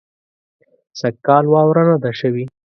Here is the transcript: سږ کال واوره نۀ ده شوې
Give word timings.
سږ 0.99 1.15
کال 1.27 1.45
واوره 1.49 1.83
نۀ 1.87 1.95
ده 2.03 2.11
شوې 2.19 2.43